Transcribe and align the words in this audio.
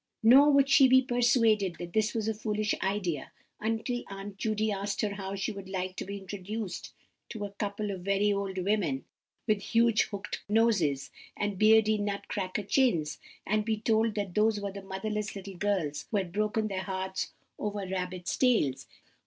Nor 0.23 0.49
would 0.49 0.67
she 0.67 0.87
be 0.87 1.03
persuaded 1.03 1.75
that 1.77 1.93
this 1.93 2.15
was 2.15 2.27
a 2.27 2.33
foolish 2.33 2.73
idea, 2.81 3.31
until 3.59 4.03
Aunt 4.07 4.35
Judy 4.37 4.71
asked 4.71 5.01
her 5.01 5.13
how 5.13 5.35
she 5.35 5.51
would 5.51 5.69
like 5.69 5.95
to 5.97 6.05
be 6.05 6.17
introduced 6.17 6.91
to 7.29 7.45
a 7.45 7.51
couple 7.51 7.91
of 7.91 8.01
very 8.01 8.33
old 8.33 8.57
women, 8.57 9.05
with 9.45 9.61
huge 9.61 10.05
hooked 10.05 10.41
noses, 10.49 11.11
and 11.37 11.59
beardy, 11.59 11.99
nut 11.99 12.27
cracker 12.29 12.63
chins, 12.63 13.19
and 13.45 13.63
be 13.63 13.77
told 13.77 14.15
that 14.15 14.33
those 14.33 14.59
were 14.59 14.71
the 14.71 14.81
motherless 14.81 15.35
little 15.35 15.55
girls 15.57 16.07
who 16.09 16.17
had 16.17 16.31
broken 16.31 16.67
their 16.67 16.81
hearts 16.81 17.33
over 17.59 17.85
rabbits' 17.87 18.35
tails! 18.37 18.87